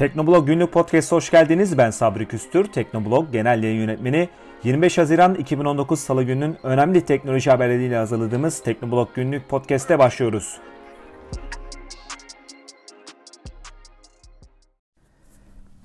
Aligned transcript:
Teknoblog 0.00 0.46
Günlük 0.46 0.72
Podcast'a 0.72 1.16
hoş 1.16 1.30
geldiniz. 1.30 1.78
Ben 1.78 1.90
Sabri 1.90 2.28
Küstür, 2.28 2.64
Teknoblog 2.64 3.32
Genel 3.32 3.62
Yayın 3.62 3.80
Yönetmeni. 3.80 4.28
25 4.64 4.98
Haziran 4.98 5.34
2019 5.34 6.00
Salı 6.00 6.22
gününün 6.22 6.56
önemli 6.62 7.04
teknoloji 7.04 7.50
haberleriyle 7.50 7.96
hazırladığımız 7.96 8.62
Teknoblog 8.62 9.08
Günlük 9.14 9.48
Podcast'e 9.48 9.98
başlıyoruz. 9.98 10.56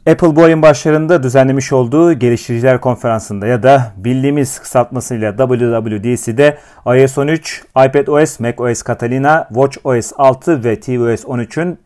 Apple 0.08 0.36
bu 0.36 0.44
ayın 0.44 0.62
başlarında 0.62 1.24
düzenlemiş 1.24 1.74
olduğu 1.74 2.14
geliştiriciler 2.14 2.82
konferansında 2.82 3.48
ya 3.48 3.64
da 3.64 3.94
bildiğimiz 3.98 4.60
kısaltmasıyla 4.60 5.38
WWDC'de 5.38 6.58
iOS 6.86 7.18
13, 7.18 7.64
iPadOS, 7.86 8.40
macOS 8.40 8.84
Catalina, 8.84 9.48
watchOS 9.48 10.12
6 10.18 10.64
ve 10.64 10.80
tvOS 10.80 11.24
13'ün 11.24 11.85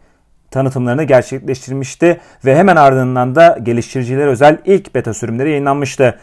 tanıtımlarını 0.51 1.03
gerçekleştirmişti 1.03 2.19
ve 2.45 2.55
hemen 2.55 2.75
ardından 2.75 3.35
da 3.35 3.57
geliştiriciler 3.63 4.27
özel 4.27 4.57
ilk 4.65 4.95
beta 4.95 5.13
sürümleri 5.13 5.49
yayınlanmıştı. 5.49 6.15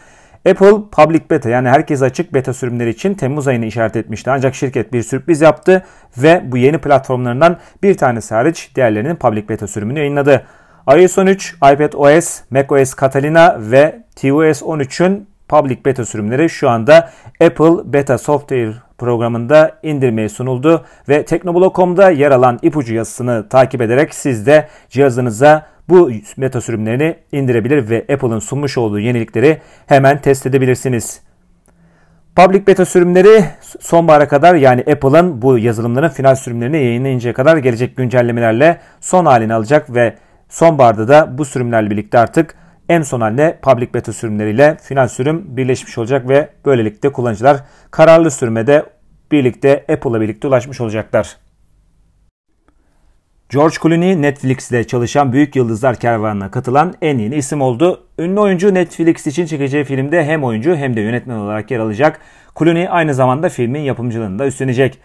Apple 0.49 0.75
Public 0.91 1.21
Beta 1.29 1.49
yani 1.49 1.69
herkese 1.69 2.05
açık 2.05 2.33
beta 2.33 2.53
sürümleri 2.53 2.89
için 2.89 3.13
Temmuz 3.13 3.47
ayını 3.47 3.65
işaret 3.65 3.95
etmişti. 3.95 4.31
Ancak 4.31 4.55
şirket 4.55 4.93
bir 4.93 5.03
sürpriz 5.03 5.41
yaptı 5.41 5.83
ve 6.17 6.41
bu 6.45 6.57
yeni 6.57 6.77
platformlarından 6.77 7.57
bir 7.83 7.97
tanesi 7.97 8.35
hariç 8.35 8.71
diğerlerinin 8.75 9.15
Public 9.15 9.49
Beta 9.49 9.67
sürümünü 9.67 9.99
yayınladı. 9.99 10.45
iOS 10.87 11.17
13, 11.17 11.55
iPadOS, 11.55 12.41
macOS 12.49 12.95
Catalina 12.95 13.57
ve 13.59 14.03
tvOS 14.15 14.61
13'ün 14.61 15.27
Public 15.47 15.85
Beta 15.85 16.05
sürümleri 16.05 16.49
şu 16.49 16.69
anda 16.69 17.09
Apple 17.41 17.93
Beta 17.93 18.17
Software 18.17 18.73
programında 18.97 19.79
indirmeye 19.83 20.29
sunuldu 20.29 20.85
ve 21.09 21.25
Teknoblog.com'da 21.25 22.09
yer 22.09 22.31
alan 22.31 22.59
ipucu 22.61 22.93
yazısını 22.93 23.49
takip 23.49 23.81
ederek 23.81 24.15
siz 24.15 24.45
de 24.45 24.67
cihazınıza 24.89 25.65
bu 25.89 26.11
beta 26.37 26.61
sürümlerini 26.61 27.15
indirebilir 27.31 27.89
ve 27.89 28.05
Apple'ın 28.13 28.39
sunmuş 28.39 28.77
olduğu 28.77 28.99
yenilikleri 28.99 29.61
hemen 29.87 30.21
test 30.21 30.45
edebilirsiniz. 30.45 31.21
Public 32.35 32.67
beta 32.67 32.85
sürümleri 32.85 33.45
sonbahara 33.79 34.27
kadar 34.27 34.55
yani 34.55 34.81
Apple'ın 34.81 35.41
bu 35.41 35.57
yazılımların 35.57 36.09
final 36.09 36.35
sürümlerini 36.35 36.77
yayınlayıncaya 36.77 37.33
kadar 37.33 37.57
gelecek 37.57 37.97
güncellemelerle 37.97 38.79
son 39.01 39.25
halini 39.25 39.53
alacak 39.53 39.93
ve 39.93 40.15
sonbaharda 40.49 41.07
da 41.07 41.37
bu 41.37 41.45
sürümlerle 41.45 41.89
birlikte 41.89 42.19
artık 42.19 42.55
en 42.89 43.01
son 43.01 43.21
haline 43.21 43.59
public 43.61 43.93
beta 43.93 44.13
sürümleriyle 44.13 44.77
final 44.81 45.07
sürüm 45.07 45.57
birleşmiş 45.57 45.97
olacak 45.97 46.29
ve 46.29 46.49
böylelikle 46.65 47.11
kullanıcılar 47.11 47.63
kararlı 47.91 48.31
sürümede 48.31 48.85
birlikte 49.31 49.85
Apple'la 49.89 50.21
birlikte 50.21 50.47
ulaşmış 50.47 50.81
olacaklar. 50.81 51.37
George 53.49 53.75
Clooney 53.83 54.21
Netflix'te 54.21 54.83
çalışan 54.83 55.33
Büyük 55.33 55.55
Yıldızlar 55.55 55.95
Kervanı'na 55.95 56.51
katılan 56.51 56.93
en 57.01 57.17
yeni 57.17 57.35
isim 57.35 57.61
oldu. 57.61 58.07
Ünlü 58.19 58.39
oyuncu 58.39 58.73
Netflix 58.73 59.27
için 59.27 59.45
çekeceği 59.45 59.83
filmde 59.83 60.25
hem 60.25 60.43
oyuncu 60.43 60.75
hem 60.75 60.95
de 60.95 61.01
yönetmen 61.01 61.35
olarak 61.35 61.71
yer 61.71 61.79
alacak. 61.79 62.19
Clooney 62.59 62.87
aynı 62.89 63.13
zamanda 63.13 63.49
filmin 63.49 63.79
yapımcılığını 63.79 64.39
da 64.39 64.47
üstlenecek. 64.47 64.99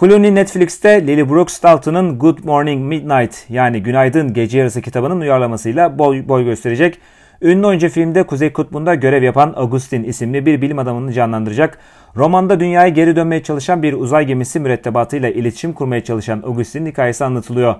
Clooney 0.00 0.34
Netflix'te 0.34 1.06
Lily 1.06 1.28
Brooks 1.28 1.62
Dalton'ın 1.62 2.18
Good 2.18 2.38
Morning 2.44 2.84
Midnight 2.84 3.44
yani 3.48 3.82
Günaydın 3.82 4.32
Gece 4.32 4.58
Yarısı 4.58 4.82
kitabının 4.82 5.20
uyarlamasıyla 5.20 5.98
boy, 5.98 6.28
boy 6.28 6.44
gösterecek. 6.44 6.98
Ünlü 7.44 7.66
oyuncu 7.66 7.88
filmde 7.88 8.22
Kuzey 8.22 8.52
Kutbu'nda 8.52 8.94
görev 8.94 9.22
yapan 9.22 9.52
Augustin 9.56 10.04
isimli 10.04 10.46
bir 10.46 10.62
bilim 10.62 10.78
adamını 10.78 11.12
canlandıracak. 11.12 11.78
Romanda 12.16 12.60
dünyaya 12.60 12.88
geri 12.88 13.16
dönmeye 13.16 13.42
çalışan 13.42 13.82
bir 13.82 13.92
uzay 13.92 14.26
gemisi 14.26 14.60
mürettebatıyla 14.60 15.28
iletişim 15.28 15.72
kurmaya 15.72 16.04
çalışan 16.04 16.42
Augustin'in 16.46 16.86
hikayesi 16.86 17.24
anlatılıyor. 17.24 17.74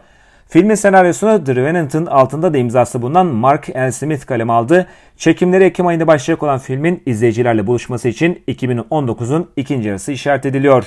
Filmin 0.48 0.74
senaryosunu 0.74 1.44
The 1.44 1.54
Revenant'ın 1.54 2.06
altında 2.06 2.54
da 2.54 2.58
imzası 2.58 3.02
bulunan 3.02 3.26
Mark 3.26 3.70
L. 3.70 3.90
Smith 3.90 4.26
kaleme 4.26 4.52
aldı. 4.52 4.86
Çekimleri 5.16 5.64
Ekim 5.64 5.86
ayında 5.86 6.06
başlayacak 6.06 6.42
olan 6.42 6.58
filmin 6.58 7.02
izleyicilerle 7.06 7.66
buluşması 7.66 8.08
için 8.08 8.42
2019'un 8.48 9.50
ikinci 9.56 9.88
yarısı 9.88 10.12
işaret 10.12 10.46
ediliyor. 10.46 10.84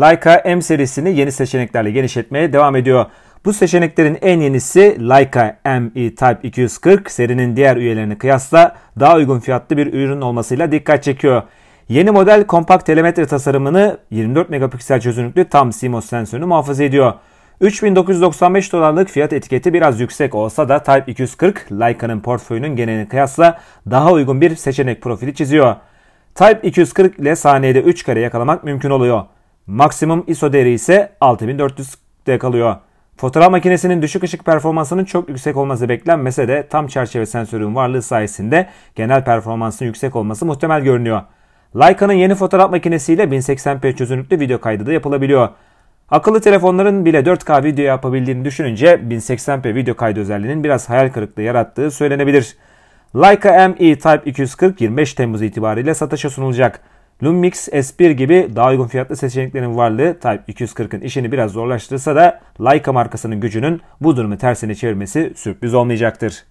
Leica 0.00 0.42
M 0.46 0.62
serisini 0.62 1.18
yeni 1.18 1.32
seçeneklerle 1.32 1.90
genişletmeye 1.90 2.52
devam 2.52 2.76
ediyor. 2.76 3.06
Bu 3.46 3.52
seçeneklerin 3.52 4.18
en 4.22 4.40
yenisi 4.40 5.08
Leica 5.08 5.58
ME 5.64 6.14
Type 6.14 6.38
240 6.42 7.10
serinin 7.10 7.56
diğer 7.56 7.76
üyelerine 7.76 8.18
kıyasla 8.18 8.76
daha 9.00 9.16
uygun 9.16 9.40
fiyatlı 9.40 9.76
bir 9.76 9.92
ürün 9.92 10.20
olmasıyla 10.20 10.72
dikkat 10.72 11.02
çekiyor. 11.02 11.42
Yeni 11.88 12.10
model 12.10 12.46
kompakt 12.46 12.86
telemetre 12.86 13.26
tasarımını 13.26 13.98
24 14.10 14.50
megapiksel 14.50 15.00
çözünürlüklü 15.00 15.44
tam 15.44 15.70
CMOS 15.70 16.06
sensörünü 16.06 16.46
muhafaza 16.46 16.84
ediyor. 16.84 17.12
3995 17.60 18.72
dolarlık 18.72 19.08
fiyat 19.08 19.32
etiketi 19.32 19.72
biraz 19.72 20.00
yüksek 20.00 20.34
olsa 20.34 20.68
da 20.68 20.82
Type 20.82 21.12
240 21.12 21.72
Leica'nın 21.72 22.20
portföyünün 22.20 22.76
geneline 22.76 23.08
kıyasla 23.08 23.58
daha 23.90 24.12
uygun 24.12 24.40
bir 24.40 24.56
seçenek 24.56 25.02
profili 25.02 25.34
çiziyor. 25.34 25.76
Type 26.34 26.60
240 26.62 27.18
ile 27.18 27.36
saniyede 27.36 27.80
3 27.80 28.04
kare 28.04 28.20
yakalamak 28.20 28.64
mümkün 28.64 28.90
oluyor. 28.90 29.24
Maksimum 29.66 30.24
ISO 30.26 30.52
değeri 30.52 30.72
ise 30.72 31.12
6400'de 31.20 32.38
kalıyor. 32.38 32.76
Fotoğraf 33.16 33.50
makinesinin 33.50 34.02
düşük 34.02 34.22
ışık 34.22 34.44
performansının 34.44 35.04
çok 35.04 35.28
yüksek 35.28 35.56
olması 35.56 35.88
beklenmese 35.88 36.48
de 36.48 36.66
tam 36.70 36.86
çerçeve 36.86 37.26
sensörün 37.26 37.74
varlığı 37.74 38.02
sayesinde 38.02 38.68
genel 38.94 39.24
performansın 39.24 39.84
yüksek 39.84 40.16
olması 40.16 40.46
muhtemel 40.46 40.80
görünüyor. 40.80 41.22
Leica'nın 41.76 42.12
yeni 42.12 42.34
fotoğraf 42.34 42.70
makinesiyle 42.70 43.22
1080p 43.22 43.96
çözünürlüklü 43.96 44.40
video 44.40 44.60
kaydı 44.60 44.86
da 44.86 44.92
yapılabiliyor. 44.92 45.48
Akıllı 46.10 46.40
telefonların 46.40 47.04
bile 47.04 47.18
4K 47.18 47.64
video 47.64 47.84
yapabildiğini 47.84 48.44
düşününce 48.44 48.86
1080p 48.94 49.74
video 49.74 49.96
kaydı 49.96 50.20
özelliğinin 50.20 50.64
biraz 50.64 50.88
hayal 50.88 51.08
kırıklığı 51.08 51.42
yarattığı 51.42 51.90
söylenebilir. 51.90 52.56
Leica 53.16 53.68
ME 53.68 53.98
Type 53.98 54.22
240 54.24 54.80
25 54.80 55.14
Temmuz 55.14 55.42
itibariyle 55.42 55.94
satışa 55.94 56.30
sunulacak. 56.30 56.80
Lumix 57.22 57.68
S1 57.68 58.10
gibi 58.12 58.48
daha 58.56 58.70
uygun 58.70 58.86
fiyatlı 58.86 59.16
seçeneklerin 59.16 59.76
varlığı 59.76 60.14
Type 60.14 60.52
240'ın 60.52 61.00
işini 61.00 61.32
biraz 61.32 61.50
zorlaştırsa 61.50 62.16
da 62.16 62.40
Leica 62.60 62.92
markasının 62.92 63.40
gücünün 63.40 63.80
bu 64.00 64.16
durumu 64.16 64.38
tersine 64.38 64.74
çevirmesi 64.74 65.32
sürpriz 65.36 65.74
olmayacaktır. 65.74 66.44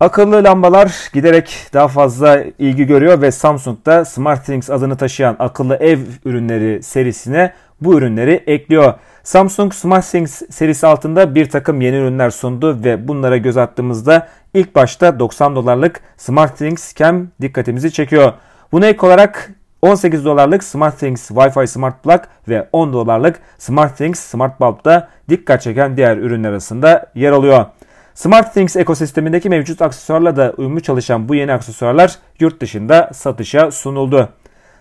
Akıllı 0.00 0.44
lambalar 0.44 1.10
giderek 1.12 1.66
daha 1.72 1.88
fazla 1.88 2.44
ilgi 2.58 2.84
görüyor 2.84 3.20
ve 3.20 3.30
Samsung 3.30 3.86
da 3.86 4.04
SmartThings 4.04 4.70
adını 4.70 4.96
taşıyan 4.96 5.36
akıllı 5.38 5.76
ev 5.76 5.98
ürünleri 6.24 6.82
serisine 6.82 7.52
bu 7.80 7.98
ürünleri 7.98 8.44
ekliyor. 8.46 8.94
Samsung 9.22 9.74
SmartThings 9.74 10.42
serisi 10.50 10.86
altında 10.86 11.34
bir 11.34 11.50
takım 11.50 11.80
yeni 11.80 11.96
ürünler 11.96 12.30
sundu 12.30 12.84
ve 12.84 13.08
bunlara 13.08 13.36
göz 13.36 13.56
attığımızda 13.56 14.28
ilk 14.54 14.74
başta 14.74 15.18
90 15.18 15.56
dolarlık 15.56 16.00
SmartThings 16.16 16.94
Cam 16.94 17.28
dikkatimizi 17.40 17.92
çekiyor. 17.92 18.32
Buna 18.72 18.86
ek 18.86 19.06
olarak 19.06 19.50
18 19.82 20.24
dolarlık 20.24 20.64
SmartThings 20.64 21.30
Wi-Fi 21.30 21.66
Smart 21.66 22.02
Plug 22.02 22.20
ve 22.48 22.68
10 22.72 22.92
dolarlık 22.92 23.40
SmartThings 23.58 24.20
Smart 24.20 24.60
Bulb 24.60 24.84
da 24.84 25.08
dikkat 25.28 25.62
çeken 25.62 25.96
diğer 25.96 26.16
ürünler 26.16 26.50
arasında 26.50 27.06
yer 27.14 27.32
alıyor. 27.32 27.66
SmartThings 28.14 28.76
ekosistemindeki 28.76 29.48
mevcut 29.48 29.82
aksesuarla 29.82 30.36
da 30.36 30.54
uyumlu 30.56 30.80
çalışan 30.80 31.28
bu 31.28 31.34
yeni 31.34 31.52
aksesuarlar 31.52 32.18
yurt 32.40 32.60
dışında 32.60 33.10
satışa 33.14 33.70
sunuldu. 33.70 34.28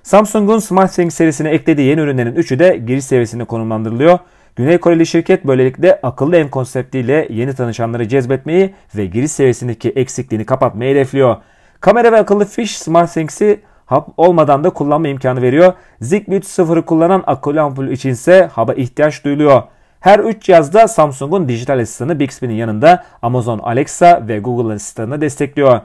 Samsung'un 0.04 0.60
SmartThings 0.60 1.16
serisine 1.16 1.50
eklediği 1.50 1.88
yeni 1.88 2.02
ürünlerin 2.02 2.36
üçü 2.36 2.60
de 2.60 2.78
giriş 2.78 3.06
seviyesinde 3.06 3.46
konumlandırılıyor. 3.46 4.20
Güney 4.56 4.78
Koreli 4.78 5.06
şirket 5.06 5.48
böylelikle 5.48 6.00
akıllı 6.04 6.38
ev 6.38 6.50
konseptiyle 6.50 7.28
yeni 7.30 7.54
tanışanları 7.54 8.08
cezbetmeyi 8.08 8.74
ve 8.96 9.06
giriş 9.06 9.32
seviyesindeki 9.32 9.90
eksikliğini 9.90 10.46
kapatmayı 10.46 10.96
hedefliyor. 10.96 11.38
Kamera 11.82 12.12
ve 12.12 12.18
akıllı 12.18 12.46
fiş 12.46 12.78
SmartThings'i 12.78 13.62
hap 13.92 14.10
olmadan 14.18 14.64
da 14.64 14.70
kullanma 14.70 15.08
imkanı 15.08 15.42
veriyor. 15.42 15.74
Zigbee 16.02 16.38
3.0'ı 16.38 16.86
kullanan 16.86 17.24
akıllı 17.28 17.62
ampul 17.62 17.88
içinse 17.88 18.50
haba 18.54 18.74
ihtiyaç 18.74 19.26
duyuluyor. 19.26 19.64
Her 20.00 20.20
3 20.20 20.44
cihazda 20.44 20.88
Samsung'un 20.88 21.50
dijital 21.50 21.80
asistanı 21.80 22.20
Bixby'nin 22.20 22.54
yanında 22.54 23.04
Amazon 23.22 23.60
Alexa 23.60 24.28
ve 24.28 24.40
Google 24.40 24.74
asistanını 24.74 25.22
destekliyor. 25.22 25.80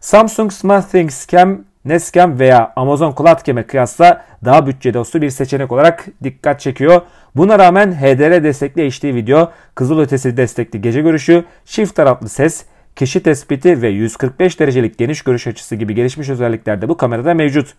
Samsung 0.00 0.52
SmartThings 0.52 1.28
Cam, 1.28 1.58
Nest 1.84 2.14
Cam 2.14 2.38
veya 2.38 2.72
Amazon 2.76 3.14
Cloud 3.18 3.44
Cam'e 3.44 3.62
kıyasla 3.62 4.24
daha 4.44 4.66
bütçe 4.66 4.94
dostu 4.94 5.22
bir 5.22 5.30
seçenek 5.30 5.72
olarak 5.72 6.06
dikkat 6.24 6.60
çekiyor. 6.60 7.00
Buna 7.36 7.58
rağmen 7.58 7.92
HDR 7.92 8.44
destekli 8.44 8.90
HD 8.90 9.04
video, 9.04 9.50
kızılötesi 9.74 10.36
destekli 10.36 10.80
gece 10.80 11.00
görüşü, 11.00 11.44
çift 11.64 11.94
taraflı 11.94 12.28
ses, 12.28 12.64
kişi 12.96 13.22
tespiti 13.22 13.82
ve 13.82 13.88
145 13.88 14.60
derecelik 14.60 14.98
geniş 14.98 15.22
görüş 15.22 15.46
açısı 15.46 15.76
gibi 15.76 15.94
gelişmiş 15.94 16.28
özellikler 16.28 16.82
de 16.82 16.88
bu 16.88 16.96
kamerada 16.96 17.34
mevcut. 17.34 17.74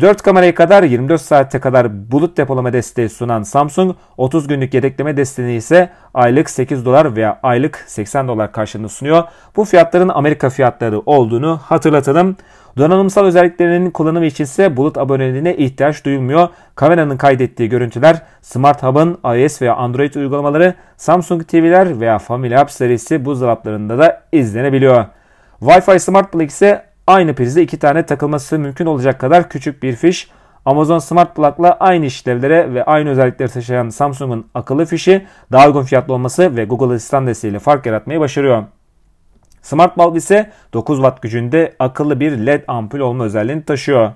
4 0.00 0.22
kameraya 0.22 0.54
kadar 0.54 0.82
24 0.82 1.20
saate 1.20 1.60
kadar 1.60 2.12
bulut 2.12 2.36
depolama 2.36 2.72
desteği 2.72 3.08
sunan 3.08 3.42
Samsung 3.42 3.96
30 4.16 4.48
günlük 4.48 4.74
yedekleme 4.74 5.16
desteğini 5.16 5.54
ise 5.54 5.90
aylık 6.14 6.50
8 6.50 6.84
dolar 6.84 7.16
veya 7.16 7.40
aylık 7.42 7.84
80 7.86 8.28
dolar 8.28 8.52
karşılığında 8.52 8.88
sunuyor. 8.88 9.24
Bu 9.56 9.64
fiyatların 9.64 10.08
Amerika 10.08 10.50
fiyatları 10.50 11.00
olduğunu 11.00 11.60
hatırlatalım. 11.64 12.36
Donanımsal 12.78 13.24
özelliklerinin 13.24 13.90
kullanımı 13.90 14.26
için 14.26 14.44
ise 14.44 14.76
bulut 14.76 14.98
aboneliğine 14.98 15.56
ihtiyaç 15.56 16.04
duyulmuyor. 16.04 16.48
Kameranın 16.74 17.16
kaydettiği 17.16 17.68
görüntüler 17.68 18.22
Smart 18.42 18.82
Hub'ın 18.82 19.18
iOS 19.24 19.62
veya 19.62 19.76
Android 19.76 20.14
uygulamaları, 20.14 20.74
Samsung 20.96 21.48
TV'ler 21.48 22.00
veya 22.00 22.18
Family 22.18 22.56
App 22.56 22.70
serisi 22.70 23.24
buzdolaplarında 23.24 23.98
da 23.98 24.22
izlenebiliyor. 24.32 25.04
Wi-Fi 25.60 25.98
Smart 25.98 26.32
Plug 26.32 26.48
ise 26.48 26.84
aynı 27.06 27.34
prizde 27.34 27.62
iki 27.62 27.78
tane 27.78 28.06
takılması 28.06 28.58
mümkün 28.58 28.86
olacak 28.86 29.20
kadar 29.20 29.48
küçük 29.48 29.82
bir 29.82 29.92
fiş. 29.96 30.30
Amazon 30.64 30.98
Smart 30.98 31.36
Plug'la 31.36 31.76
aynı 31.80 32.06
işlevlere 32.06 32.74
ve 32.74 32.84
aynı 32.84 33.10
özellikleri 33.10 33.48
taşıyan 33.48 33.88
Samsung'un 33.88 34.46
akıllı 34.54 34.86
fişi 34.86 35.26
daha 35.52 35.66
uygun 35.66 35.82
fiyatlı 35.82 36.14
olması 36.14 36.56
ve 36.56 36.64
Google 36.64 36.94
Asistan 36.94 37.26
desteğiyle 37.26 37.58
fark 37.58 37.86
yaratmayı 37.86 38.20
başarıyor. 38.20 38.64
Smart 39.62 39.98
Bulb 39.98 40.16
ise 40.16 40.50
9 40.72 40.96
watt 40.96 41.22
gücünde 41.22 41.74
akıllı 41.78 42.20
bir 42.20 42.32
LED 42.32 42.62
ampul 42.68 42.98
olma 43.00 43.24
özelliğini 43.24 43.64
taşıyor. 43.64 44.12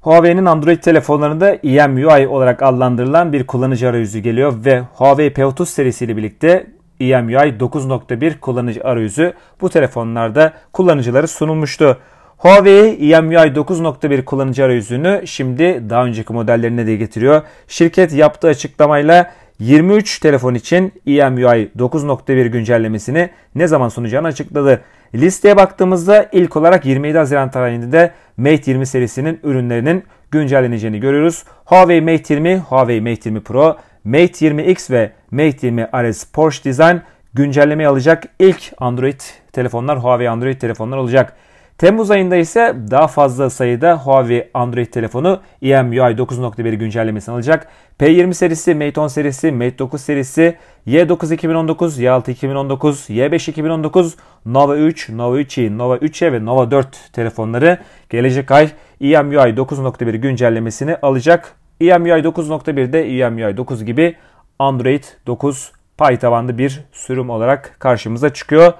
Huawei'nin 0.00 0.46
Android 0.46 0.78
telefonlarında 0.78 1.54
EMUI 1.54 2.28
olarak 2.28 2.62
adlandırılan 2.62 3.32
bir 3.32 3.46
kullanıcı 3.46 3.88
arayüzü 3.88 4.18
geliyor 4.18 4.64
ve 4.64 4.80
Huawei 4.80 5.28
P30 5.28 5.66
serisiyle 5.66 6.16
birlikte 6.16 6.66
EMUI 7.00 7.34
9.1 7.34 8.38
kullanıcı 8.38 8.84
arayüzü 8.84 9.32
bu 9.60 9.70
telefonlarda 9.70 10.52
kullanıcıları 10.72 11.28
sunulmuştu. 11.28 11.98
Huawei 12.36 13.12
EMUI 13.12 13.36
9.1 13.36 14.24
kullanıcı 14.24 14.64
arayüzünü 14.64 15.22
şimdi 15.26 15.90
daha 15.90 16.04
önceki 16.04 16.32
modellerine 16.32 16.86
de 16.86 16.96
getiriyor. 16.96 17.42
Şirket 17.68 18.12
yaptığı 18.12 18.48
açıklamayla 18.48 19.30
23 19.60 20.18
telefon 20.18 20.54
için 20.54 20.92
EMUI 21.06 21.70
9.1 21.78 22.46
güncellemesini 22.48 23.30
ne 23.54 23.66
zaman 23.66 23.88
sunacağını 23.88 24.26
açıkladı. 24.26 24.82
Listeye 25.14 25.56
baktığımızda 25.56 26.28
ilk 26.32 26.56
olarak 26.56 26.86
27 26.86 27.18
Haziran 27.18 27.50
tarihinde 27.50 28.12
Mate 28.36 28.70
20 28.70 28.86
serisinin 28.86 29.40
ürünlerinin 29.42 30.04
güncelleneceğini 30.30 31.00
görüyoruz. 31.00 31.44
Huawei 31.64 32.00
Mate 32.00 32.34
20, 32.34 32.56
Huawei 32.58 33.00
Mate 33.00 33.20
20 33.24 33.40
Pro, 33.40 33.76
Mate 34.04 34.24
20X 34.24 34.92
ve 34.92 35.12
Mate 35.30 35.66
20 35.66 35.88
RS 35.94 36.24
Porsche 36.24 36.64
Design 36.64 36.96
güncellemeyi 37.34 37.88
alacak 37.88 38.24
ilk 38.38 38.72
Android 38.78 39.20
telefonlar 39.52 39.98
Huawei 39.98 40.28
Android 40.28 40.60
telefonlar 40.60 40.96
olacak. 40.96 41.36
Temmuz 41.80 42.10
ayında 42.10 42.36
ise 42.36 42.76
daha 42.90 43.06
fazla 43.06 43.50
sayıda 43.50 43.98
Huawei 43.98 44.50
Android 44.54 44.86
telefonu 44.86 45.40
EMUI 45.62 45.98
9.1 45.98 46.74
güncellemesini 46.74 47.34
alacak. 47.34 47.68
P20 48.00 48.34
serisi, 48.34 48.74
Mate 48.74 49.00
10 49.00 49.08
serisi, 49.08 49.52
Mate 49.52 49.78
9 49.78 50.00
serisi, 50.00 50.56
Y9 50.86 51.34
2019, 51.34 52.00
Y6 52.00 52.30
2019, 52.30 53.10
Y5 53.10 53.50
2019, 53.50 54.16
Nova 54.46 54.76
3, 54.76 55.08
Nova 55.08 55.40
3i, 55.40 55.78
Nova 55.78 55.96
3e 55.96 56.32
ve 56.32 56.44
Nova 56.44 56.70
4 56.70 57.12
telefonları 57.12 57.78
gelecek 58.10 58.50
ay 58.50 58.70
EMUI 59.00 59.36
9.1 59.36 60.16
güncellemesini 60.16 60.96
alacak. 60.96 61.54
EMUI 61.80 62.10
9.1'de 62.10 63.18
EMUI 63.18 63.56
9 63.56 63.84
gibi 63.84 64.16
Android 64.58 65.04
9 65.26 65.72
pay 65.98 66.18
tabanlı 66.18 66.58
bir 66.58 66.80
sürüm 66.92 67.30
olarak 67.30 67.76
karşımıza 67.78 68.32
çıkıyor. 68.32 68.72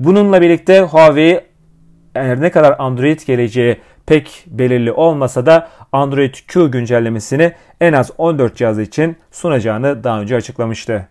Bununla 0.00 0.40
birlikte 0.40 0.80
Huawei 0.80 1.47
her 2.14 2.40
ne 2.40 2.50
kadar 2.50 2.76
Android 2.78 3.20
geleceği 3.26 3.80
pek 4.06 4.44
belirli 4.46 4.92
olmasa 4.92 5.46
da 5.46 5.68
Android 5.92 6.34
Q 6.48 6.70
güncellemesini 6.70 7.52
en 7.80 7.92
az 7.92 8.10
14 8.18 8.56
cihaz 8.56 8.78
için 8.78 9.16
sunacağını 9.30 10.04
daha 10.04 10.20
önce 10.20 10.36
açıklamıştı. 10.36 11.08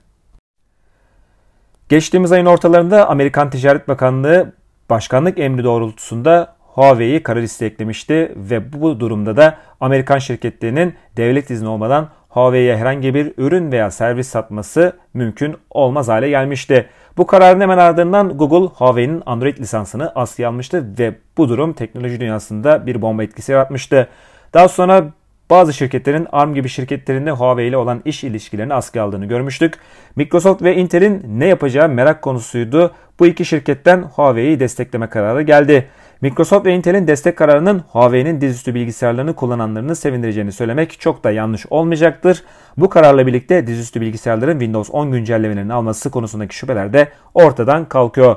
Geçtiğimiz 1.89 2.31
ayın 2.31 2.45
ortalarında 2.45 3.09
Amerikan 3.09 3.49
Ticaret 3.49 3.87
Bakanlığı 3.87 4.53
başkanlık 4.89 5.39
emri 5.39 5.63
doğrultusunda 5.63 6.55
Huawei'yi 6.59 7.23
kara 7.23 7.39
liste 7.39 7.65
eklemişti 7.65 8.33
ve 8.35 8.73
bu 8.73 8.99
durumda 8.99 9.37
da 9.37 9.57
Amerikan 9.79 10.19
şirketlerinin 10.19 10.95
devlet 11.17 11.49
izni 11.49 11.67
olmadan 11.67 12.09
Huawei'ye 12.37 12.77
herhangi 12.77 13.13
bir 13.13 13.33
ürün 13.37 13.71
veya 13.71 13.91
servis 13.91 14.27
satması 14.27 14.93
mümkün 15.13 15.55
olmaz 15.69 16.07
hale 16.07 16.29
gelmişti. 16.29 16.89
Bu 17.17 17.27
kararın 17.27 17.61
hemen 17.61 17.77
ardından 17.77 18.37
Google 18.37 18.73
Huawei'nin 18.75 19.23
Android 19.25 19.57
lisansını 19.57 20.11
askıya 20.15 20.49
almıştı 20.49 20.85
ve 20.99 21.15
bu 21.37 21.49
durum 21.49 21.73
teknoloji 21.73 22.19
dünyasında 22.19 22.85
bir 22.85 23.01
bomba 23.01 23.23
etkisi 23.23 23.51
yaratmıştı. 23.51 24.07
Daha 24.53 24.67
sonra 24.67 25.05
bazı 25.49 25.73
şirketlerin 25.73 26.27
ARM 26.31 26.53
gibi 26.53 26.69
şirketlerinde 26.69 27.31
Huawei 27.31 27.67
ile 27.67 27.77
olan 27.77 28.01
iş 28.05 28.23
ilişkilerini 28.23 28.73
askıya 28.73 29.03
aldığını 29.03 29.25
görmüştük. 29.25 29.73
Microsoft 30.15 30.61
ve 30.61 30.75
Intel'in 30.75 31.23
ne 31.27 31.45
yapacağı 31.45 31.89
merak 31.89 32.21
konusuydu. 32.21 32.91
Bu 33.19 33.27
iki 33.27 33.45
şirketten 33.45 34.01
Huawei'yi 34.01 34.59
destekleme 34.59 35.09
kararı 35.09 35.41
geldi. 35.41 35.87
Microsoft 36.21 36.65
ve 36.65 36.75
Intel'in 36.75 37.07
destek 37.07 37.37
kararının 37.37 37.79
Huawei'nin 37.91 38.41
dizüstü 38.41 38.75
bilgisayarlarını 38.75 39.35
kullananlarını 39.35 39.95
sevindireceğini 39.95 40.51
söylemek 40.51 40.99
çok 40.99 41.23
da 41.23 41.31
yanlış 41.31 41.65
olmayacaktır. 41.69 42.43
Bu 42.77 42.89
kararla 42.89 43.27
birlikte 43.27 43.67
dizüstü 43.67 44.01
bilgisayarların 44.01 44.59
Windows 44.59 44.89
10 44.91 45.11
güncellemelerini 45.11 45.73
alması 45.73 46.11
konusundaki 46.11 46.55
şüpheler 46.55 46.93
de 46.93 47.07
ortadan 47.33 47.85
kalkıyor. 47.85 48.35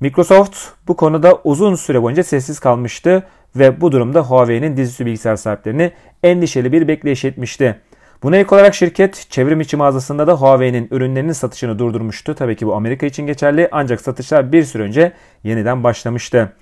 Microsoft 0.00 0.58
bu 0.88 0.96
konuda 0.96 1.38
uzun 1.44 1.74
süre 1.74 2.02
boyunca 2.02 2.22
sessiz 2.22 2.60
kalmıştı 2.60 3.22
ve 3.56 3.80
bu 3.80 3.92
durumda 3.92 4.20
Huawei'nin 4.20 4.76
dizüstü 4.76 5.06
bilgisayar 5.06 5.36
sahiplerini 5.36 5.92
endişeli 6.22 6.72
bir 6.72 6.88
bekleyiş 6.88 7.24
etmişti. 7.24 7.80
Buna 8.22 8.36
ek 8.36 8.54
olarak 8.54 8.74
şirket 8.74 9.26
çevrim 9.30 9.60
içi 9.60 9.76
mağazasında 9.76 10.26
da 10.26 10.32
Huawei'nin 10.32 10.88
ürünlerinin 10.90 11.32
satışını 11.32 11.78
durdurmuştu. 11.78 12.34
Tabii 12.34 12.56
ki 12.56 12.66
bu 12.66 12.74
Amerika 12.74 13.06
için 13.06 13.26
geçerli 13.26 13.68
ancak 13.72 14.00
satışlar 14.00 14.52
bir 14.52 14.64
süre 14.64 14.82
önce 14.82 15.12
yeniden 15.44 15.84
başlamıştı. 15.84 16.52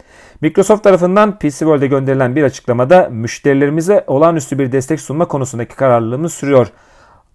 Microsoft 0.41 0.85
tarafından 0.85 1.39
PC 1.39 1.51
World'e 1.51 1.87
gönderilen 1.87 2.37
bir 2.37 2.43
açıklamada 2.43 3.09
müşterilerimize 3.11 4.05
olağanüstü 4.07 4.59
bir 4.59 4.73
destek 4.73 5.01
sunma 5.01 5.25
konusundaki 5.25 5.77
kararlılığımız 5.77 6.35
sürüyor. 6.35 6.67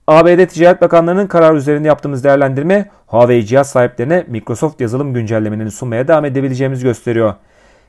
ABD 0.08 0.46
Ticaret 0.46 0.82
Bakanlığı'nın 0.82 1.28
kararı 1.28 1.58
üzerinde 1.58 1.88
yaptığımız 1.88 2.24
değerlendirme 2.24 2.90
Huawei 3.08 3.46
cihaz 3.46 3.70
sahiplerine 3.70 4.26
Microsoft 4.28 4.82
yazılım 4.82 5.14
güncellemelerini 5.14 5.72
sunmaya 5.72 6.08
devam 6.08 6.26
edebileceğimizi 6.26 6.84
gösteriyor. 6.84 7.34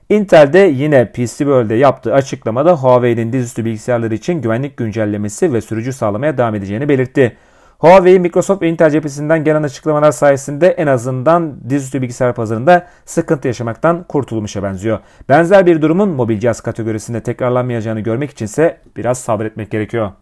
Intel 0.08 0.52
de 0.52 0.58
yine 0.58 1.12
PC 1.12 1.26
World'e 1.26 1.74
yaptığı 1.74 2.14
açıklamada 2.14 2.76
Huawei'nin 2.76 3.32
dizüstü 3.32 3.64
bilgisayarları 3.64 4.14
için 4.14 4.42
güvenlik 4.42 4.76
güncellemesi 4.76 5.52
ve 5.52 5.60
sürücü 5.60 5.92
sağlamaya 5.92 6.38
devam 6.38 6.54
edeceğini 6.54 6.88
belirtti. 6.88 7.36
Huawei, 7.78 8.18
Microsoft 8.18 8.62
ve 8.62 8.68
Intel 8.68 8.90
cephesinden 8.90 9.44
gelen 9.44 9.62
açıklamalar 9.62 10.12
sayesinde 10.12 10.68
en 10.68 10.86
azından 10.86 11.70
dizüstü 11.70 12.02
bilgisayar 12.02 12.34
pazarında 12.34 12.86
sıkıntı 13.04 13.48
yaşamaktan 13.48 14.04
kurtulmuşa 14.08 14.62
benziyor. 14.62 14.98
Benzer 15.28 15.66
bir 15.66 15.82
durumun 15.82 16.08
mobil 16.08 16.38
cihaz 16.38 16.60
kategorisinde 16.60 17.22
tekrarlanmayacağını 17.22 18.00
görmek 18.00 18.30
içinse 18.30 18.80
biraz 18.96 19.18
sabretmek 19.18 19.70
gerekiyor. 19.70 20.12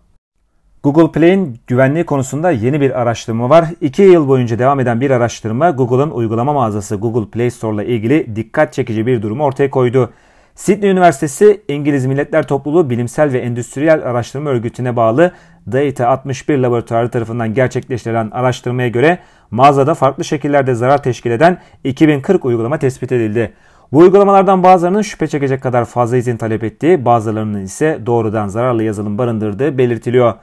Google 0.82 1.12
Play'in 1.12 1.60
güvenliği 1.66 2.04
konusunda 2.04 2.50
yeni 2.50 2.80
bir 2.80 3.00
araştırma 3.00 3.50
var. 3.50 3.64
2 3.80 4.02
yıl 4.02 4.28
boyunca 4.28 4.58
devam 4.58 4.80
eden 4.80 5.00
bir 5.00 5.10
araştırma 5.10 5.70
Google'ın 5.70 6.10
uygulama 6.10 6.52
mağazası 6.52 6.96
Google 6.96 7.30
Play 7.30 7.50
Store 7.50 7.74
ile 7.84 7.94
ilgili 7.94 8.36
dikkat 8.36 8.72
çekici 8.72 9.06
bir 9.06 9.22
durumu 9.22 9.44
ortaya 9.44 9.70
koydu. 9.70 10.10
Sydney 10.54 10.90
Üniversitesi 10.90 11.62
İngiliz 11.68 12.06
Milletler 12.06 12.46
Topluluğu 12.46 12.90
Bilimsel 12.90 13.32
ve 13.32 13.38
Endüstriyel 13.38 14.02
Araştırma 14.02 14.50
Örgütü'ne 14.50 14.96
bağlı 14.96 15.32
Data 15.72 16.08
61 16.08 16.58
laboratuvarı 16.58 17.10
tarafından 17.10 17.54
gerçekleştirilen 17.54 18.30
araştırmaya 18.30 18.88
göre 18.88 19.18
mağazada 19.50 19.94
farklı 19.94 20.24
şekillerde 20.24 20.74
zarar 20.74 21.02
teşkil 21.02 21.30
eden 21.30 21.58
2040 21.84 22.44
uygulama 22.44 22.78
tespit 22.78 23.12
edildi. 23.12 23.52
Bu 23.92 23.98
uygulamalardan 23.98 24.62
bazılarının 24.62 25.02
şüphe 25.02 25.26
çekecek 25.26 25.62
kadar 25.62 25.84
fazla 25.84 26.16
izin 26.16 26.36
talep 26.36 26.64
ettiği, 26.64 27.04
bazılarının 27.04 27.62
ise 27.62 27.98
doğrudan 28.06 28.48
zararlı 28.48 28.82
yazılım 28.82 29.18
barındırdığı 29.18 29.78
belirtiliyor. 29.78 30.34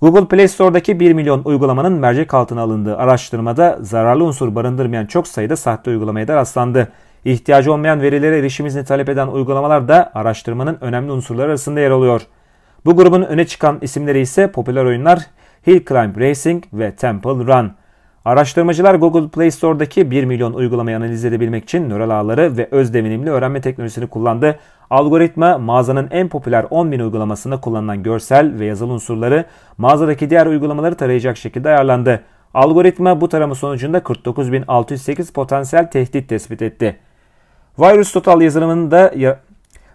Google 0.00 0.28
Play 0.28 0.48
Store'daki 0.48 1.00
1 1.00 1.12
milyon 1.12 1.42
uygulamanın 1.44 1.92
mercek 1.92 2.34
altına 2.34 2.60
alındığı 2.60 2.96
araştırmada 2.96 3.78
zararlı 3.80 4.24
unsur 4.24 4.54
barındırmayan 4.54 5.06
çok 5.06 5.28
sayıda 5.28 5.56
sahte 5.56 5.90
uygulamaya 5.90 6.28
da 6.28 6.36
rastlandı. 6.36 6.92
İhtiyacı 7.24 7.72
olmayan 7.72 8.00
verilere 8.00 8.38
erişim 8.38 8.66
izni 8.66 8.84
talep 8.84 9.08
eden 9.08 9.28
uygulamalar 9.28 9.88
da 9.88 10.10
araştırmanın 10.14 10.78
önemli 10.80 11.12
unsurları 11.12 11.46
arasında 11.46 11.80
yer 11.80 11.90
alıyor. 11.90 12.22
Bu 12.84 12.96
grubun 12.96 13.22
öne 13.22 13.46
çıkan 13.46 13.78
isimleri 13.82 14.20
ise 14.20 14.52
popüler 14.52 14.84
oyunlar 14.84 15.18
Hill 15.66 15.84
Climb 15.84 16.16
Racing 16.16 16.64
ve 16.72 16.96
Temple 16.96 17.30
Run. 17.30 17.72
Araştırmacılar 18.24 18.94
Google 18.94 19.28
Play 19.28 19.50
Store'daki 19.50 20.10
1 20.10 20.24
milyon 20.24 20.52
uygulamayı 20.52 20.96
analiz 20.96 21.24
edebilmek 21.24 21.64
için 21.64 21.90
nöral 21.90 22.10
ağları 22.10 22.56
ve 22.56 22.68
öz 22.70 22.94
devinimli 22.94 23.30
öğrenme 23.30 23.60
teknolojisini 23.60 24.06
kullandı. 24.06 24.58
Algoritma 24.90 25.58
mağazanın 25.58 26.08
en 26.10 26.28
popüler 26.28 26.66
10 26.70 26.92
bin 26.92 27.00
uygulamasında 27.00 27.60
kullanılan 27.60 28.02
görsel 28.02 28.58
ve 28.58 28.66
yazılı 28.66 28.92
unsurları 28.92 29.44
mağazadaki 29.78 30.30
diğer 30.30 30.46
uygulamaları 30.46 30.94
tarayacak 30.94 31.36
şekilde 31.36 31.68
ayarlandı. 31.68 32.22
Algoritma 32.54 33.20
bu 33.20 33.28
tarama 33.28 33.54
sonucunda 33.54 33.98
49.608 33.98 35.32
potansiyel 35.32 35.90
tehdit 35.90 36.28
tespit 36.28 36.62
etti. 36.62 36.96
Virus 37.78 38.12
Total 38.12 38.40
yazılımının 38.40 38.90
da 38.90 39.12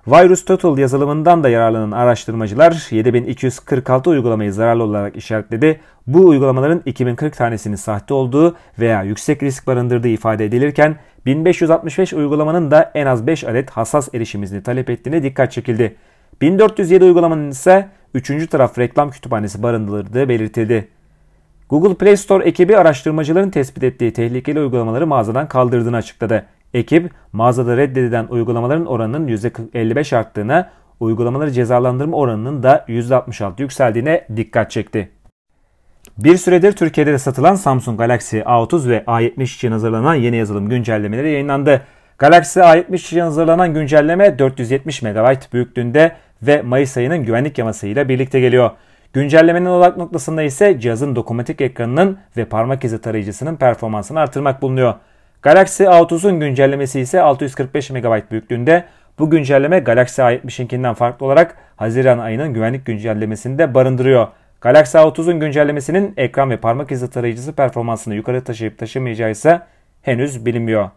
Virus 0.07 0.45
Total 0.45 0.77
yazılımından 0.77 1.43
da 1.43 1.49
yararlanan 1.49 1.91
araştırmacılar 1.91 2.87
7246 2.91 4.09
uygulamayı 4.09 4.53
zararlı 4.53 4.83
olarak 4.83 5.15
işaretledi. 5.15 5.79
Bu 6.07 6.27
uygulamaların 6.27 6.81
2040 6.85 7.37
tanesinin 7.37 7.75
sahte 7.75 8.13
olduğu 8.13 8.55
veya 8.79 9.03
yüksek 9.03 9.43
risk 9.43 9.67
barındırdığı 9.67 10.07
ifade 10.07 10.45
edilirken 10.45 10.95
1565 11.25 12.13
uygulamanın 12.13 12.71
da 12.71 12.91
en 12.95 13.05
az 13.05 13.27
5 13.27 13.43
adet 13.43 13.69
hassas 13.69 14.13
erişimizini 14.13 14.63
talep 14.63 14.89
ettiğine 14.89 15.23
dikkat 15.23 15.51
çekildi. 15.51 15.95
1407 16.41 17.05
uygulamanın 17.05 17.51
ise 17.51 17.87
3. 18.13 18.49
taraf 18.49 18.79
reklam 18.79 19.11
kütüphanesi 19.11 19.63
barındırdığı 19.63 20.29
belirtildi. 20.29 20.87
Google 21.69 21.95
Play 21.95 22.17
Store 22.17 22.45
ekibi 22.45 22.77
araştırmacıların 22.77 23.49
tespit 23.49 23.83
ettiği 23.83 24.13
tehlikeli 24.13 24.59
uygulamaları 24.59 25.07
mağazadan 25.07 25.47
kaldırdığını 25.47 25.97
açıkladı. 25.97 26.45
Ekip 26.73 27.11
mağazada 27.33 27.77
reddedilen 27.77 28.27
uygulamaların 28.29 28.85
oranının 28.85 29.27
%55 29.27 30.15
arttığına, 30.15 30.69
uygulamaları 30.99 31.51
cezalandırma 31.51 32.17
oranının 32.17 32.63
da 32.63 32.85
%66 32.87 33.61
yükseldiğine 33.61 34.27
dikkat 34.35 34.71
çekti. 34.71 35.09
Bir 36.17 36.37
süredir 36.37 36.71
Türkiye'de 36.71 37.13
de 37.13 37.17
satılan 37.17 37.55
Samsung 37.55 37.99
Galaxy 37.99 38.37
A30 38.37 38.89
ve 38.89 39.03
A70 39.07 39.43
için 39.43 39.71
hazırlanan 39.71 40.15
yeni 40.15 40.35
yazılım 40.35 40.69
güncellemeleri 40.69 41.31
yayınlandı. 41.31 41.81
Galaxy 42.17 42.59
A70 42.59 42.95
için 42.95 43.19
hazırlanan 43.19 43.73
güncelleme 43.73 44.39
470 44.39 45.01
MB 45.01 45.53
büyüklüğünde 45.53 46.15
ve 46.41 46.61
Mayıs 46.61 46.97
ayının 46.97 47.23
güvenlik 47.23 47.57
yamasıyla 47.57 48.09
birlikte 48.09 48.39
geliyor. 48.39 48.71
Güncellemenin 49.13 49.65
odak 49.65 49.97
noktasında 49.97 50.43
ise 50.43 50.79
cihazın 50.79 51.15
dokunmatik 51.15 51.61
ekranının 51.61 52.17
ve 52.37 52.45
parmak 52.45 52.83
izi 52.83 53.01
tarayıcısının 53.01 53.55
performansını 53.55 54.19
artırmak 54.19 54.61
bulunuyor. 54.61 54.93
Galaxy 55.41 55.83
A30'un 55.83 56.39
güncellemesi 56.39 56.99
ise 56.99 57.21
645 57.21 57.91
MB 57.91 58.31
büyüklüğünde. 58.31 58.85
Bu 59.19 59.29
güncelleme 59.29 59.79
Galaxy 59.79 60.21
A70'inkinden 60.21 60.93
farklı 60.93 61.25
olarak 61.25 61.55
Haziran 61.75 62.19
ayının 62.19 62.53
güvenlik 62.53 62.85
güncellemesinde 62.85 63.73
barındırıyor. 63.73 64.27
Galaxy 64.61 64.97
A30'un 64.97 65.39
güncellemesinin 65.39 66.13
ekran 66.17 66.49
ve 66.49 66.57
parmak 66.57 66.91
izi 66.91 67.09
tarayıcısı 67.09 67.53
performansını 67.53 68.15
yukarı 68.15 68.43
taşıyıp 68.43 68.77
taşımayacağı 68.77 69.31
ise 69.31 69.61
henüz 70.01 70.45
bilinmiyor. 70.45 70.89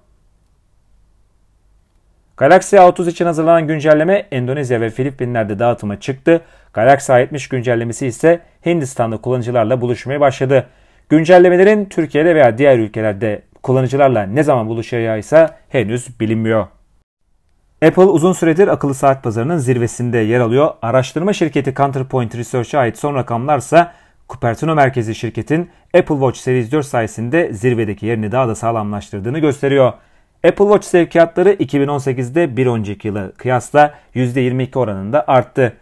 Galaxy 2.36 2.76
A30 2.76 3.10
için 3.10 3.24
hazırlanan 3.24 3.66
güncelleme 3.66 4.26
Endonezya 4.30 4.80
ve 4.80 4.90
Filipinler'de 4.90 5.58
dağıtıma 5.58 6.00
çıktı. 6.00 6.40
Galaxy 6.72 7.12
A70 7.12 7.50
güncellemesi 7.50 8.06
ise 8.06 8.40
Hindistan'da 8.66 9.16
kullanıcılarla 9.16 9.80
buluşmaya 9.80 10.20
başladı. 10.20 10.66
Güncellemelerin 11.08 11.84
Türkiye'de 11.84 12.34
veya 12.34 12.58
diğer 12.58 12.78
ülkelerde 12.78 13.42
kullanıcılarla 13.62 14.22
ne 14.22 14.42
zaman 14.42 14.68
buluşacağı 14.68 15.18
ise 15.18 15.50
henüz 15.68 16.20
bilinmiyor. 16.20 16.66
Apple 17.86 18.02
uzun 18.02 18.32
süredir 18.32 18.68
akıllı 18.68 18.94
saat 18.94 19.22
pazarının 19.22 19.58
zirvesinde 19.58 20.18
yer 20.18 20.40
alıyor. 20.40 20.70
Araştırma 20.82 21.32
şirketi 21.32 21.74
Counterpoint 21.74 22.34
Research'a 22.34 22.78
ait 22.78 22.98
son 22.98 23.14
rakamlarsa 23.14 23.92
Cupertino 24.28 24.74
merkezi 24.74 25.14
şirketin 25.14 25.70
Apple 25.94 26.14
Watch 26.14 26.38
Series 26.38 26.72
4 26.72 26.86
sayesinde 26.86 27.52
zirvedeki 27.52 28.06
yerini 28.06 28.32
daha 28.32 28.48
da 28.48 28.54
sağlamlaştırdığını 28.54 29.38
gösteriyor. 29.38 29.92
Apple 30.44 30.64
Watch 30.64 30.86
sevkiyatları 30.86 31.52
2018'de 31.52 32.56
bir 32.56 32.66
önceki 32.66 33.08
yıla 33.08 33.32
kıyasla 33.32 33.94
%22 34.14 34.78
oranında 34.78 35.24
arttı. 35.26 35.76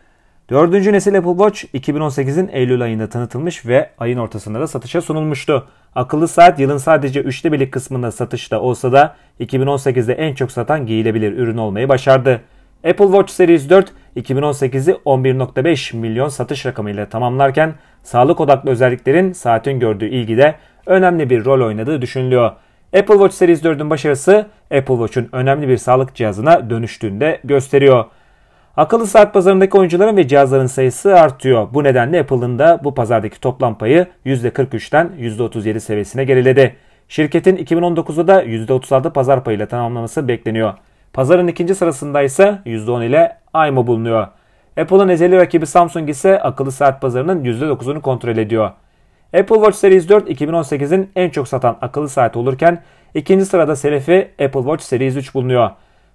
Dördüncü 0.51 0.93
nesil 0.93 1.19
Apple 1.19 1.31
Watch 1.31 1.65
2018'in 1.65 2.51
Eylül 2.53 2.83
ayında 2.83 3.09
tanıtılmış 3.09 3.67
ve 3.67 3.91
ayın 3.99 4.19
ortasında 4.19 4.61
da 4.61 4.67
satışa 4.67 5.01
sunulmuştu. 5.01 5.67
Akıllı 5.95 6.29
saat 6.29 6.59
yılın 6.61 6.79
sadece 6.79 7.21
üçte 7.21 7.53
birlik 7.53 7.73
kısmında 7.73 8.13
satışta 8.13 8.61
olsa 8.61 8.93
da 8.93 9.17
2018'de 9.41 10.15
en 10.15 10.35
çok 10.35 10.53
satan 10.53 10.87
giyilebilir 10.87 11.33
ürün 11.33 11.57
olmayı 11.57 11.89
başardı. 11.89 12.41
Apple 12.85 13.05
Watch 13.05 13.33
Series 13.33 13.71
4 13.71 13.93
2018'i 14.17 14.95
11.5 14.95 15.97
milyon 15.97 16.29
satış 16.29 16.67
rakamıyla 16.67 17.09
tamamlarken 17.09 17.75
sağlık 18.03 18.41
odaklı 18.41 18.71
özelliklerin 18.71 19.33
saatin 19.33 19.81
gördüğü 19.81 20.09
ilgide 20.09 20.55
önemli 20.87 21.31
bir 21.31 21.45
rol 21.45 21.67
oynadığı 21.67 22.03
düşünülüyor. 22.03 22.53
Apple 22.99 23.15
Watch 23.15 23.35
Series 23.35 23.65
4'ün 23.65 23.91
başarısı 23.91 24.47
Apple 24.71 24.97
Watch'un 24.97 25.29
önemli 25.33 25.69
bir 25.69 25.77
sağlık 25.77 26.15
cihazına 26.15 26.71
dönüştüğünü 26.71 27.21
de 27.21 27.41
gösteriyor. 27.45 28.05
Akıllı 28.81 29.07
saat 29.07 29.35
pazarındaki 29.35 29.79
oyuncuların 29.79 30.17
ve 30.17 30.29
cihazların 30.29 30.67
sayısı 30.67 31.15
artıyor. 31.15 31.69
Bu 31.75 31.85
nedenle 31.85 32.21
Apple'ın 32.21 32.59
da 32.59 32.81
bu 32.85 32.95
pazardaki 32.95 33.41
toplam 33.41 33.79
payı 33.79 34.07
%43'ten 34.27 35.11
%37 35.19 35.81
seviyesine 35.81 36.25
geriledi. 36.25 36.77
Şirketin 37.09 37.57
2019'da 37.57 38.29
da 38.29 38.45
%36 38.45 39.13
pazar 39.13 39.45
payıyla 39.45 39.67
tamamlaması 39.67 40.29
bekleniyor. 40.29 40.75
Pazarın 41.13 41.49
ikinci 41.49 41.75
sırasında 41.75 42.23
ise 42.23 42.59
%10 42.67 43.05
ile 43.07 43.37
iMo 43.69 43.87
bulunuyor. 43.87 44.27
Apple'ın 44.77 45.09
ezeli 45.09 45.37
rakibi 45.37 45.67
Samsung 45.67 46.11
ise 46.11 46.43
akıllı 46.43 46.73
saat 46.73 47.01
pazarının 47.01 47.45
%9'unu 47.45 48.01
kontrol 48.01 48.37
ediyor. 48.37 48.71
Apple 49.35 49.57
Watch 49.57 49.77
Series 49.77 50.09
4 50.09 50.31
2018'in 50.31 51.11
en 51.17 51.31
çok 51.31 51.49
satan 51.49 51.77
akıllı 51.81 52.09
saati 52.09 52.39
olurken 52.39 52.83
ikinci 53.15 53.45
sırada 53.45 53.77
selefi 53.77 54.31
Apple 54.45 54.61
Watch 54.61 54.83
Series 54.83 55.17
3 55.17 55.35
bulunuyor. 55.35 55.71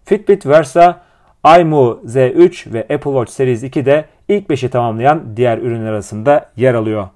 Fitbit 0.05 0.45
Versa, 0.45 1.01
iMu 1.45 2.01
Z3 2.05 2.73
ve 2.73 2.79
Apple 2.81 3.11
Watch 3.11 3.31
Series 3.31 3.63
2 3.63 3.85
de 3.85 4.05
ilk 4.27 4.49
5'i 4.49 4.69
tamamlayan 4.69 5.37
diğer 5.37 5.57
ürünler 5.57 5.91
arasında 5.91 6.49
yer 6.55 6.73
alıyor. 6.73 7.07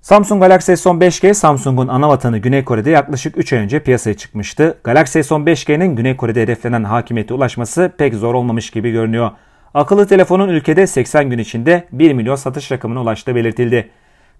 Samsung 0.00 0.42
Galaxy 0.42 0.72
S10 0.72 1.00
5G 1.00 1.34
Samsung'un 1.34 1.88
ana 1.88 2.08
vatanı 2.08 2.38
Güney 2.38 2.64
Kore'de 2.64 2.90
yaklaşık 2.90 3.38
3 3.38 3.52
ay 3.52 3.58
önce 3.58 3.82
piyasaya 3.82 4.16
çıkmıştı. 4.16 4.78
Galaxy 4.84 5.18
S10 5.18 5.44
5G'nin 5.44 5.96
Güney 5.96 6.16
Kore'de 6.16 6.42
hedeflenen 6.42 6.84
hakimiyete 6.84 7.34
ulaşması 7.34 7.92
pek 7.98 8.14
zor 8.14 8.34
olmamış 8.34 8.70
gibi 8.70 8.90
görünüyor. 8.90 9.30
Akıllı 9.74 10.06
telefonun 10.06 10.48
ülkede 10.48 10.86
80 10.86 11.30
gün 11.30 11.38
içinde 11.38 11.84
1 11.92 12.12
milyon 12.12 12.36
satış 12.36 12.72
rakamına 12.72 13.02
ulaştığı 13.02 13.34
belirtildi. 13.34 13.90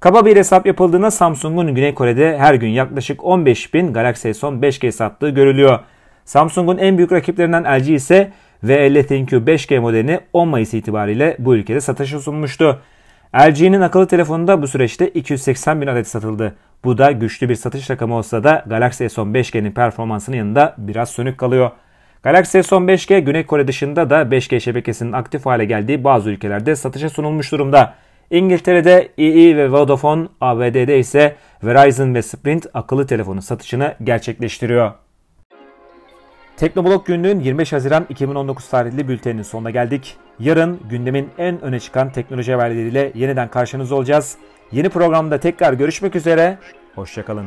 Kaba 0.00 0.26
bir 0.26 0.36
hesap 0.36 0.66
yapıldığında 0.66 1.10
Samsung'un 1.10 1.74
Güney 1.74 1.94
Kore'de 1.94 2.38
her 2.38 2.54
gün 2.54 2.68
yaklaşık 2.68 3.24
15 3.24 3.74
bin 3.74 3.92
Galaxy 3.92 4.28
S10 4.28 4.60
5G 4.60 4.92
sattığı 4.92 5.30
görülüyor. 5.30 5.78
Samsung'un 6.32 6.78
en 6.78 6.96
büyük 6.96 7.12
rakiplerinden 7.12 7.64
LG 7.64 7.88
ise 7.88 8.32
V50 8.64 9.06
ThinQ 9.06 9.36
5G 9.36 9.78
modelini 9.78 10.20
10 10.32 10.48
Mayıs 10.48 10.74
itibariyle 10.74 11.36
bu 11.38 11.54
ülkede 11.54 11.80
satışa 11.80 12.20
sunmuştu. 12.20 12.80
LG'nin 13.36 13.80
akıllı 13.80 14.06
telefonunda 14.06 14.62
bu 14.62 14.68
süreçte 14.68 15.08
280 15.08 15.80
bin 15.80 15.86
adet 15.86 16.08
satıldı. 16.08 16.54
Bu 16.84 16.98
da 16.98 17.10
güçlü 17.12 17.48
bir 17.48 17.54
satış 17.54 17.90
rakamı 17.90 18.14
olsa 18.14 18.44
da 18.44 18.64
Galaxy 18.66 19.04
S10 19.04 19.32
5G'nin 19.32 19.72
performansının 19.72 20.36
yanında 20.36 20.74
biraz 20.78 21.10
sönük 21.10 21.38
kalıyor. 21.38 21.70
Galaxy 22.22 22.58
S10 22.58 22.92
5G 22.92 23.18
Güney 23.18 23.46
Kore 23.46 23.68
dışında 23.68 24.10
da 24.10 24.22
5G 24.22 24.60
şebekesinin 24.60 25.12
aktif 25.12 25.46
hale 25.46 25.64
geldiği 25.64 26.04
bazı 26.04 26.30
ülkelerde 26.30 26.76
satışa 26.76 27.08
sunulmuş 27.08 27.52
durumda. 27.52 27.94
İngiltere'de 28.30 29.08
EE 29.18 29.56
ve 29.56 29.72
Vodafone, 29.72 30.28
ABD'de 30.40 30.98
ise 30.98 31.36
Verizon 31.64 32.14
ve 32.14 32.22
Sprint 32.22 32.66
akıllı 32.74 33.06
telefonu 33.06 33.42
satışını 33.42 33.94
gerçekleştiriyor. 34.04 35.01
Teknoblog 36.62 37.06
günlüğün 37.06 37.40
25 37.40 37.72
Haziran 37.72 38.06
2019 38.08 38.68
tarihli 38.68 39.08
bülteninin 39.08 39.42
sonuna 39.42 39.70
geldik. 39.70 40.16
Yarın 40.38 40.80
gündemin 40.90 41.28
en 41.38 41.60
öne 41.60 41.80
çıkan 41.80 42.12
teknoloji 42.12 42.52
haberleriyle 42.52 43.12
yeniden 43.14 43.48
karşınızda 43.48 43.94
olacağız. 43.94 44.36
Yeni 44.72 44.88
programda 44.88 45.40
tekrar 45.40 45.72
görüşmek 45.72 46.16
üzere. 46.16 46.58
Hoşçakalın. 46.94 47.46